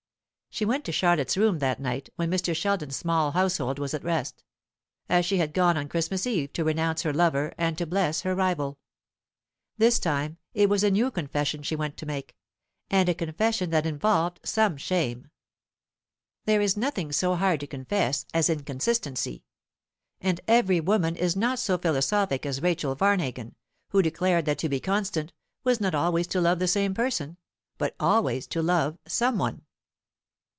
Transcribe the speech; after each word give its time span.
She 0.53 0.65
went 0.65 0.83
to 0.83 0.91
Charlotte's 0.91 1.37
room 1.37 1.59
that 1.59 1.79
night, 1.79 2.09
when 2.17 2.29
Mr. 2.29 2.53
Sheldon's 2.53 2.97
small 2.97 3.31
household 3.31 3.79
was 3.79 3.93
at 3.93 4.03
rest; 4.03 4.43
as 5.07 5.25
she 5.25 5.37
had 5.37 5.53
gone 5.53 5.77
on 5.77 5.87
Christmas 5.87 6.27
Eve 6.27 6.51
to 6.51 6.65
renounce 6.65 7.03
her 7.03 7.13
lover 7.13 7.53
and 7.57 7.77
to 7.77 7.85
bless 7.85 8.21
her 8.23 8.35
rival. 8.35 8.77
This 9.77 9.97
time 9.97 10.37
it 10.53 10.67
was 10.67 10.83
a 10.83 10.91
new 10.91 11.09
confession 11.09 11.63
she 11.63 11.77
went 11.77 11.95
to 11.97 12.05
make, 12.05 12.35
and 12.89 13.07
a 13.07 13.13
confession 13.15 13.69
that 13.69 13.85
involved 13.85 14.41
some 14.43 14.75
shame. 14.75 15.29
There 16.43 16.59
is 16.59 16.75
nothing 16.75 17.13
so 17.13 17.35
hard 17.35 17.61
to 17.61 17.65
confess 17.65 18.25
as 18.33 18.49
inconstancy; 18.49 19.45
and 20.19 20.41
every 20.49 20.81
woman 20.81 21.15
is 21.15 21.33
not 21.37 21.59
so 21.59 21.77
philosophic 21.77 22.45
as 22.45 22.61
Rahel 22.61 22.93
Varnhagen, 22.97 23.55
who 23.91 24.01
declared 24.01 24.43
that 24.47 24.57
to 24.57 24.67
be 24.69 24.81
constant 24.81 25.31
was 25.63 25.79
not 25.79 25.95
always 25.95 26.27
to 26.27 26.41
love 26.41 26.59
the 26.59 26.67
same 26.67 26.93
person, 26.93 27.37
but 27.77 27.95
always 28.01 28.47
to 28.47 28.61
love 28.61 28.97
some 29.07 29.37
one. 29.37 29.61